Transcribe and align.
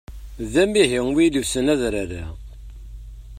D 0.51 0.53
amihi 0.63 0.99
wi 1.15 1.23
ilebsen 1.27 1.71
adrar-a. 1.73 2.25